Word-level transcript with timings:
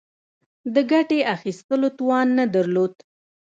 د 0.73 0.75
ګټې 0.91 1.19
اخیستلو 1.35 1.89
توان 1.97 2.27
نه 2.37 2.45
درلود. 2.55 2.93